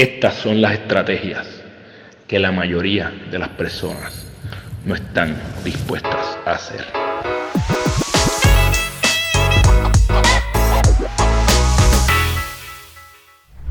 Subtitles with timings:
[0.00, 1.46] Estas son las estrategias
[2.26, 4.24] que la mayoría de las personas
[4.86, 6.86] no están dispuestas a hacer.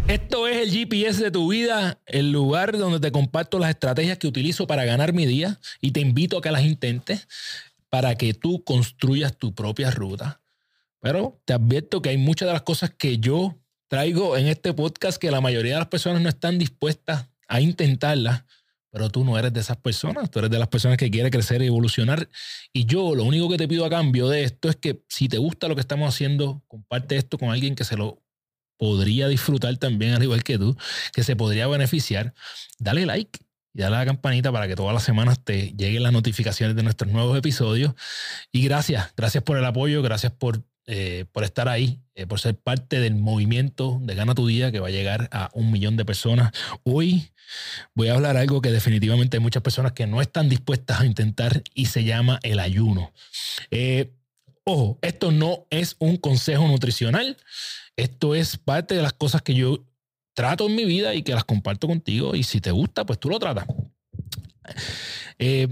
[0.07, 4.27] Esto es el GPS de tu vida, el lugar donde te comparto las estrategias que
[4.27, 7.27] utilizo para ganar mi día y te invito a que las intentes
[7.89, 10.41] para que tú construyas tu propia ruta.
[11.00, 13.55] Pero te advierto que hay muchas de las cosas que yo
[13.89, 18.43] traigo en este podcast que la mayoría de las personas no están dispuestas a intentarlas,
[18.91, 21.61] pero tú no eres de esas personas, tú eres de las personas que quieren crecer
[21.61, 22.30] y evolucionar.
[22.71, 25.39] Y yo lo único que te pido a cambio de esto es que si te
[25.39, 28.21] gusta lo que estamos haciendo, comparte esto con alguien que se lo
[28.77, 30.77] podría disfrutar también, al igual que tú,
[31.11, 32.33] que se podría beneficiar,
[32.77, 33.39] dale like
[33.73, 36.83] y dale a la campanita para que todas las semanas te lleguen las notificaciones de
[36.83, 37.94] nuestros nuevos episodios.
[38.52, 42.55] Y gracias, gracias por el apoyo, gracias por, eh, por estar ahí, eh, por ser
[42.57, 46.03] parte del movimiento de Gana tu Día que va a llegar a un millón de
[46.03, 46.52] personas.
[46.81, 47.30] Hoy
[47.93, 51.61] voy a hablar algo que definitivamente hay muchas personas que no están dispuestas a intentar
[51.75, 53.14] y se llama el ayuno.
[53.69, 54.09] Eh,
[54.64, 57.38] ojo, esto no es un consejo nutricional.
[57.95, 59.86] Esto es parte de las cosas que yo
[60.33, 62.33] trato en mi vida y que las comparto contigo.
[62.33, 63.67] Y si te gusta, pues tú lo tratas.
[65.38, 65.67] Eh,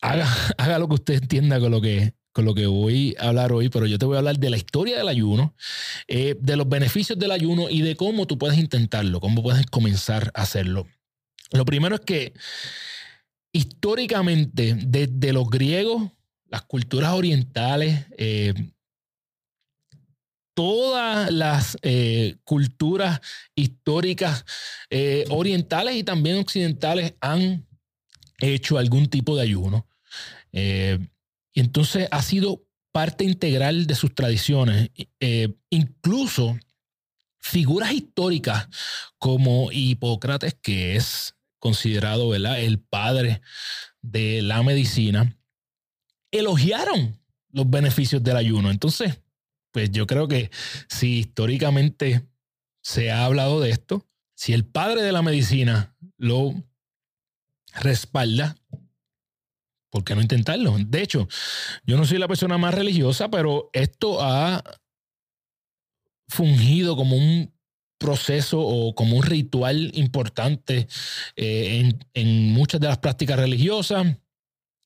[0.00, 0.26] haga,
[0.78, 3.86] lo que usted entienda con lo que, con lo que voy a hablar hoy, pero
[3.86, 5.54] yo te voy a hablar de la historia del ayuno,
[6.08, 10.32] eh, de los beneficios del ayuno y de cómo tú puedes intentarlo, cómo puedes comenzar
[10.34, 10.88] a hacerlo.
[11.52, 12.34] Lo primero es que
[13.52, 16.10] históricamente, desde los griegos,
[16.48, 18.52] las culturas orientales, eh,
[20.54, 23.20] todas las eh, culturas
[23.54, 24.44] históricas
[25.30, 27.64] orientales y también occidentales han
[28.40, 29.86] hecho algún tipo de ayuno.
[31.54, 34.90] Y entonces ha sido parte integral de sus tradiciones.
[35.70, 36.58] incluso
[37.40, 38.68] figuras históricas
[39.18, 43.40] como Hipócrates, que es considerado el padre
[44.02, 45.36] de la medicina,
[46.30, 48.70] elogiaron los beneficios del ayuno.
[48.70, 49.20] Entonces,
[49.70, 50.50] pues yo creo que
[50.88, 52.26] si históricamente
[52.82, 56.54] se ha hablado de esto, si el padre de la medicina lo
[57.74, 58.56] respalda,
[59.94, 60.74] ¿por qué no intentarlo?
[60.76, 61.28] De hecho,
[61.86, 64.60] yo no soy la persona más religiosa, pero esto ha
[66.26, 67.54] fungido como un
[67.96, 70.88] proceso o como un ritual importante
[71.36, 74.16] eh, en, en muchas de las prácticas religiosas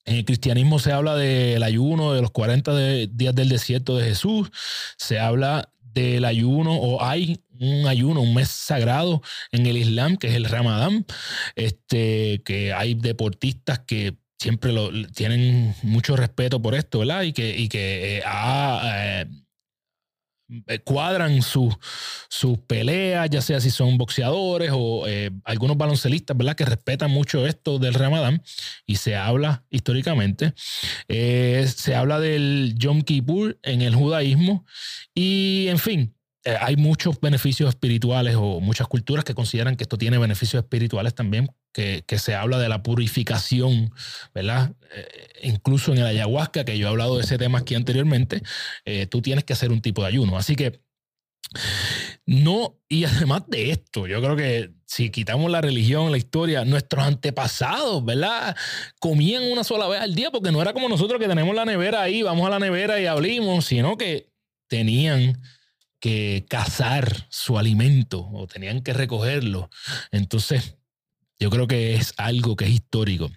[0.04, 2.76] en el cristianismo se habla del ayuno de los 40
[3.08, 4.50] días del desierto de Jesús,
[4.98, 10.28] se habla del ayuno o hay un ayuno, un mes sagrado en el Islam que
[10.28, 11.06] es el Ramadán,
[11.56, 17.22] este, que hay deportistas que siempre lo, tienen mucho respeto por esto, ¿verdad?
[17.22, 18.82] Y que, eh, ha...
[18.84, 19.26] Eh,
[20.66, 21.76] eh, cuadran sus
[22.66, 25.04] peleas, ya sea si son boxeadores o
[25.44, 26.56] algunos baloncelistas, ¿verdad?
[26.56, 28.42] Que respetan mucho esto del Ramadán
[28.86, 30.54] y se habla históricamente.
[31.06, 34.64] Se habla del Yom Kippur en el judaísmo
[35.14, 36.17] y, en fin,
[36.60, 41.50] hay muchos beneficios espirituales o muchas culturas que consideran que esto tiene beneficios espirituales también
[41.72, 43.92] que, se habla de la purificación,
[44.34, 44.72] ¿verdad?
[44.94, 45.06] Eh,
[45.42, 48.42] incluso en el ayahuasca, que yo he hablado de ese tema aquí anteriormente,
[48.84, 50.36] eh, tú tienes que hacer un tipo de ayuno.
[50.36, 50.80] Así que
[52.26, 57.04] no, y además de esto, yo creo que si quitamos la religión, la historia, nuestros
[57.04, 58.56] antepasados, ¿verdad?
[58.98, 62.02] Comían una sola vez al día porque no era como nosotros que tenemos la nevera
[62.02, 64.30] ahí, vamos a la nevera y abrimos, sino que
[64.68, 65.40] tenían
[66.00, 69.70] que cazar su alimento o tenían que recogerlo.
[70.10, 70.76] Entonces,
[71.40, 73.30] yo creo que es algo que es histórico.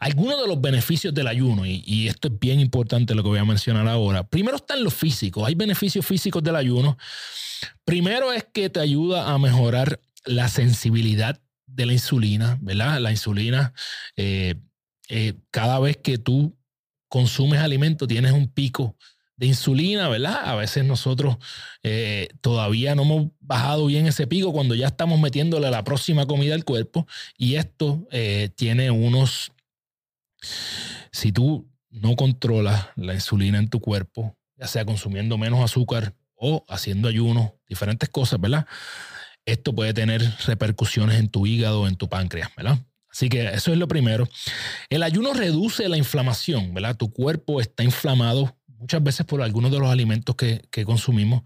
[0.00, 3.44] Algunos de los beneficios del ayuno, y, esto es bien importante lo que voy a
[3.44, 5.46] mencionar ahora, primero están los físicos.
[5.46, 6.98] Hay beneficios físicos del ayuno.
[7.84, 12.98] Primero es que te ayuda a mejorar la sensibilidad de la insulina, ¿verdad?
[13.00, 13.72] La insulina,
[14.16, 14.56] eh,
[15.08, 16.56] eh, cada vez que tú
[17.08, 18.96] consumes alimento, tienes un pico
[19.36, 20.40] de insulina, ¿verdad?
[20.44, 21.36] A veces nosotros
[21.82, 26.54] eh, todavía no hemos bajado bien ese pico cuando ya estamos metiéndole la próxima comida
[26.54, 29.52] al cuerpo y esto eh, tiene unos,
[31.10, 36.64] si tú no controlas la insulina en tu cuerpo, ya sea consumiendo menos azúcar o
[36.68, 38.66] haciendo ayuno, diferentes cosas, ¿verdad?
[39.46, 42.78] Esto puede tener repercusiones en tu hígado, en tu páncreas, ¿verdad?
[43.10, 44.28] Así que eso es lo primero.
[44.88, 46.96] El ayuno reduce la inflamación, ¿verdad?
[46.96, 51.42] Tu cuerpo está inflamado muchas veces por algunos de los alimentos que, consumimos,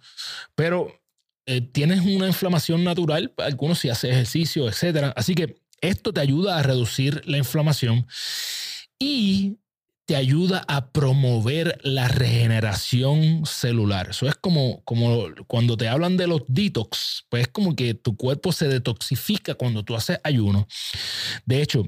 [0.57, 1.01] pero
[1.47, 5.13] eh, tienes una inflamación natural, algunos si haces ejercicio, etc.
[5.15, 8.09] Así que esto te ayuda a reducir la inflamación
[8.99, 9.59] y
[10.05, 14.09] te ayuda a promover la regeneración celular.
[14.11, 18.17] Eso es como, como cuando te hablan de los detox, pues es como que tu
[18.17, 20.67] cuerpo se detoxifica cuando tú haces ayuno.
[21.45, 21.85] De hecho,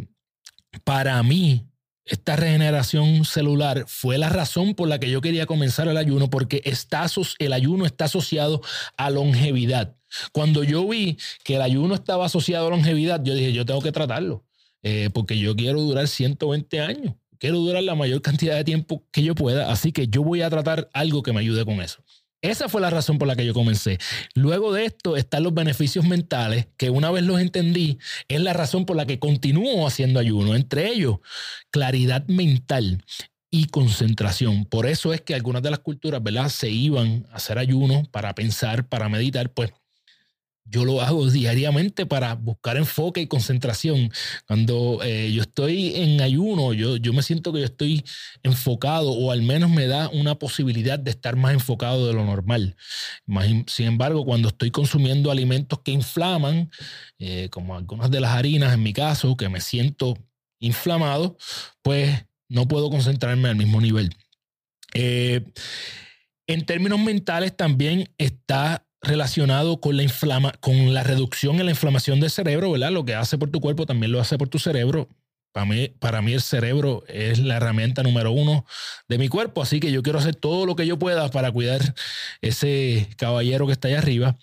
[0.85, 1.70] para mí,
[2.11, 6.61] esta regeneración celular fue la razón por la que yo quería comenzar el ayuno, porque
[6.65, 7.07] está,
[7.39, 8.61] el ayuno está asociado
[8.97, 9.97] a longevidad.
[10.33, 13.93] Cuando yo vi que el ayuno estaba asociado a longevidad, yo dije, yo tengo que
[13.93, 14.45] tratarlo,
[14.83, 19.23] eh, porque yo quiero durar 120 años quiero durar la mayor cantidad de tiempo que
[19.23, 22.05] yo pueda, así que yo voy a tratar algo que me ayude con eso.
[22.43, 23.99] Esa fue la razón por la que yo comencé.
[24.35, 27.99] Luego de esto están los beneficios mentales, que una vez los entendí,
[28.29, 30.55] es la razón por la que continúo haciendo ayuno.
[30.55, 31.19] Entre ellos,
[31.71, 33.05] claridad mental
[33.51, 34.65] y concentración.
[34.65, 36.49] Por eso es que algunas de las culturas, ¿verdad?
[36.49, 39.73] Se iban a hacer ayuno para pensar, para meditar, pues
[40.65, 44.13] yo lo hago diariamente para buscar enfoque y concentración.
[44.47, 48.05] Cuando eh, yo estoy en ayuno, yo, yo me siento que yo estoy
[48.43, 52.77] enfocado o al menos me da una posibilidad de estar más enfocado de lo normal.
[53.67, 56.71] Sin embargo, cuando estoy consumiendo alimentos que inflaman,
[57.19, 60.17] eh, como algunas de las harinas en mi caso, que me siento
[60.61, 61.37] inflamado,
[61.83, 64.15] pues no puedo concentrarme al mismo nivel.
[64.95, 65.45] Eh,
[66.47, 72.21] en términos mentales también está relacionado con la, inflama, con la reducción en la inflamación
[72.21, 72.91] del cerebro, ¿verdad?
[72.91, 75.09] Lo que hace por tu cuerpo también lo hace por tu cerebro.
[75.53, 78.65] Para mí, para mí el cerebro es la herramienta número uno
[79.09, 81.95] de mi cuerpo, así que yo quiero hacer todo lo que yo pueda para cuidar
[82.41, 84.37] ese caballero que está ahí arriba.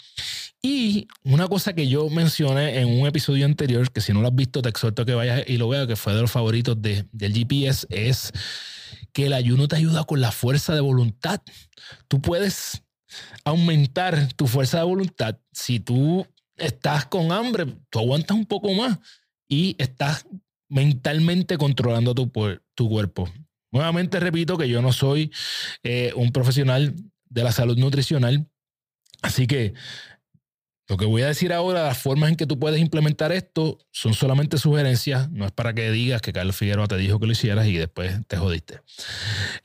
[0.61, 4.35] Y una cosa que yo mencioné en un episodio anterior, que si no lo has
[4.35, 7.05] visto te exhorto a que vayas y lo veas, que fue de los favoritos de,
[7.13, 8.33] del GPS, es
[9.13, 11.41] que el ayuno te ayuda con la fuerza de voluntad.
[12.09, 12.83] Tú puedes
[13.43, 15.37] aumentar tu fuerza de voluntad.
[15.51, 16.25] Si tú
[16.55, 18.99] estás con hambre, tú aguantas un poco más
[19.47, 20.25] y estás
[20.69, 22.31] mentalmente controlando tu,
[22.75, 23.29] tu cuerpo.
[23.71, 25.31] Nuevamente repito que yo no soy
[25.83, 26.95] eh, un profesional
[27.29, 28.47] de la salud nutricional,
[29.21, 29.73] así que
[30.87, 34.13] lo que voy a decir ahora, las formas en que tú puedes implementar esto son
[34.13, 37.67] solamente sugerencias, no es para que digas que Carlos Figueroa te dijo que lo hicieras
[37.67, 38.79] y después te jodiste.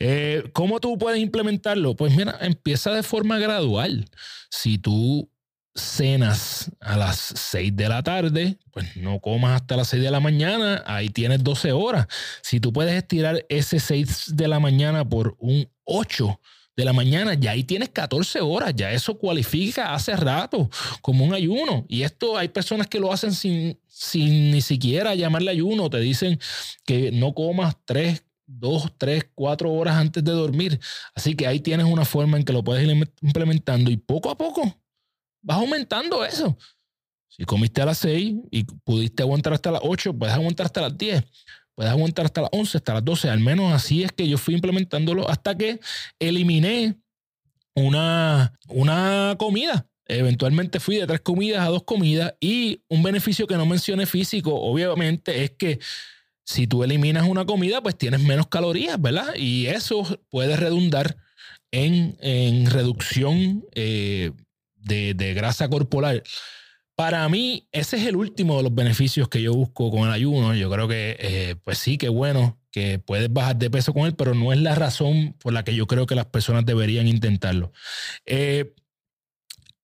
[0.00, 1.94] Eh, ¿Cómo tú puedes implementarlo?
[1.94, 4.10] Pues mira, empieza de forma gradual.
[4.50, 5.30] Si tú
[5.74, 10.20] cenas a las 6 de la tarde, pues no comas hasta las 6 de la
[10.20, 12.06] mañana, ahí tienes 12 horas.
[12.42, 16.40] Si tú puedes estirar ese 6 de la mañana por un 8,
[16.76, 20.70] de la mañana, ya ahí tienes 14 horas, ya eso cualifica hace rato
[21.00, 21.84] como un ayuno.
[21.88, 26.38] Y esto hay personas que lo hacen sin, sin ni siquiera llamarle ayuno, te dicen
[26.86, 30.80] que no comas 3, 2, 3, 4 horas antes de dormir.
[31.14, 34.38] Así que ahí tienes una forma en que lo puedes ir implementando y poco a
[34.38, 34.62] poco
[35.42, 36.56] vas aumentando eso.
[37.28, 40.96] Si comiste a las 6 y pudiste aguantar hasta las 8, puedes aguantar hasta las
[40.96, 41.24] 10
[41.74, 43.30] puedes aguantar hasta las 11, hasta las 12.
[43.30, 45.80] Al menos así es que yo fui implementándolo hasta que
[46.18, 46.96] eliminé
[47.74, 49.86] una, una comida.
[50.06, 54.54] Eventualmente fui de tres comidas a dos comidas y un beneficio que no mencioné físico,
[54.54, 55.78] obviamente, es que
[56.44, 59.34] si tú eliminas una comida, pues tienes menos calorías, ¿verdad?
[59.36, 61.16] Y eso puede redundar
[61.70, 64.32] en, reducción eh,
[64.74, 66.22] de, de grasa corporal.
[66.94, 70.54] Para mí, ese es el último de los beneficios que yo busco con el ayuno.
[70.54, 74.14] Yo creo que, eh, pues sí, que bueno, que puedes bajar de peso con él,
[74.14, 77.72] pero no es la razón por la que yo creo que las personas deberían intentarlo.
[78.26, 78.74] Eh,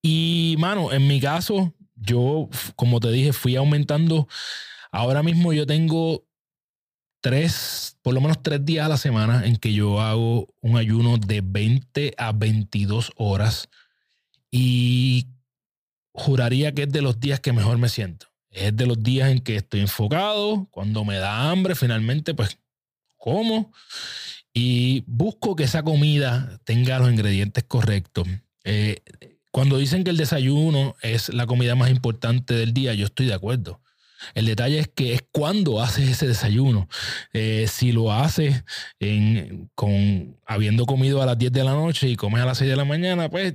[0.02, 4.28] y, mano, en mi caso, yo, como te dije, fui aumentando.
[4.92, 6.24] Ahora mismo yo tengo
[7.20, 11.18] tres, por lo menos tres días a la semana en que yo hago un ayuno
[11.18, 13.68] de 20 a 22 horas.
[14.50, 15.26] Y
[16.18, 18.26] juraría que es de los días que mejor me siento.
[18.50, 22.58] Es de los días en que estoy enfocado, cuando me da hambre, finalmente pues
[23.16, 23.72] como
[24.52, 28.26] y busco que esa comida tenga los ingredientes correctos.
[28.64, 29.02] Eh,
[29.52, 33.34] cuando dicen que el desayuno es la comida más importante del día, yo estoy de
[33.34, 33.80] acuerdo.
[34.34, 36.88] El detalle es que es cuando haces ese desayuno.
[37.32, 38.64] Eh, si lo haces
[39.74, 42.76] con, habiendo comido a las 10 de la noche y comes a las 6 de
[42.76, 43.54] la mañana, pues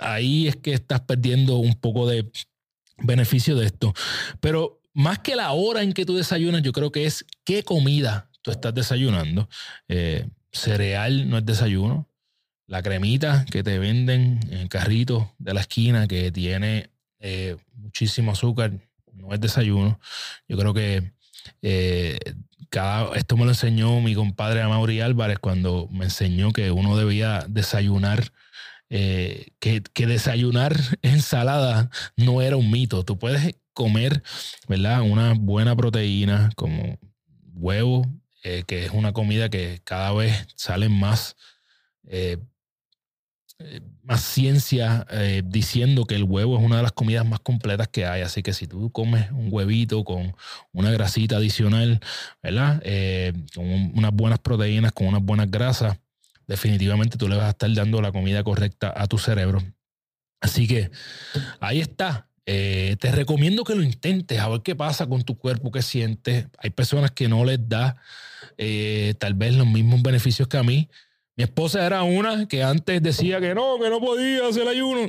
[0.00, 2.30] ahí es que estás perdiendo un poco de
[2.98, 3.94] beneficio de esto.
[4.40, 8.30] Pero más que la hora en que tú desayunas, yo creo que es qué comida
[8.42, 9.48] tú estás desayunando.
[9.88, 12.08] Eh, cereal no es desayuno.
[12.66, 18.32] La cremita que te venden en el carrito de la esquina que tiene eh, muchísimo
[18.32, 18.72] azúcar
[19.12, 20.00] no es desayuno.
[20.48, 21.12] Yo creo que
[21.62, 22.18] eh,
[22.68, 27.44] cada, esto me lo enseñó mi compadre Amaury Álvarez cuando me enseñó que uno debía
[27.48, 28.32] desayunar
[28.92, 33.04] eh, que, desayunar ensalada no era un mito.
[33.04, 34.22] Tú puedes comer,
[34.68, 35.02] ¿verdad?
[35.02, 36.98] Una buena proteína como
[37.54, 38.04] huevo,
[38.42, 41.36] eh, que es una comida que cada vez salen más,
[42.08, 42.38] eh,
[44.02, 45.06] más ciencia
[45.44, 48.22] diciendo que el huevo es una de las comidas más completas que hay.
[48.22, 50.34] Así que si tú comes un huevito con
[50.72, 52.00] una grasita adicional,
[52.42, 52.82] ¿verdad?
[53.54, 55.98] con unas buenas proteínas, con unas buenas grasas,
[56.50, 59.62] definitivamente tú le vas a estar dando la comida correcta a tu cerebro.
[60.40, 60.90] Así que
[61.60, 62.28] ahí está.
[62.44, 66.46] Eh, te recomiendo que lo intentes, a ver qué pasa con tu cuerpo, qué sientes.
[66.58, 67.96] Hay personas que no les da
[68.58, 70.90] eh, tal vez los mismos beneficios que a mí.
[71.36, 75.02] Mi esposa era una que antes decía que no, que no podía hacer ayuno.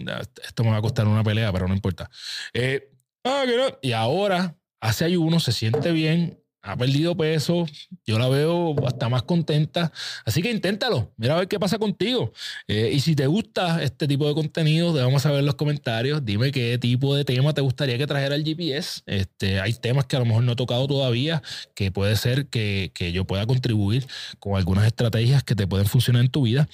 [0.45, 2.07] Esto me va a costar una pelea, pero no importa.
[2.53, 2.91] Eh,
[3.24, 3.79] ah, que no.
[3.81, 7.65] Y ahora hace ayuno, se siente bien, ha perdido peso,
[8.06, 9.91] yo la veo hasta más contenta.
[10.25, 12.32] Así que inténtalo, mira a ver qué pasa contigo.
[12.68, 16.24] Eh, y si te gusta este tipo de contenido, vamos a ver en los comentarios.
[16.24, 19.01] Dime qué tipo de tema te gustaría que trajera el GPS.
[19.08, 21.41] Este, hay temas que a lo mejor no he tocado todavía,
[21.74, 24.06] que puede ser que, que yo pueda contribuir
[24.39, 26.70] con algunas estrategias que te pueden funcionar en tu vida.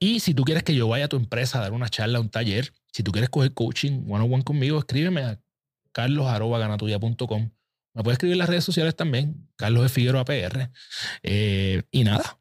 [0.00, 2.28] Y si tú quieres que yo vaya a tu empresa a dar una charla, un
[2.28, 5.40] taller, si tú quieres coger coaching one on one conmigo, escríbeme a
[5.92, 7.57] carlos.ganatuya.com
[7.94, 10.70] me puedes escribir en las redes sociales también, Carlos de Figueroa PR.
[11.22, 12.38] Eh, y nada,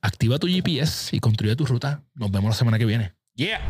[0.00, 2.04] activa tu GPS y construye tu ruta.
[2.14, 3.14] Nos vemos la semana que viene.
[3.34, 3.60] Yeah.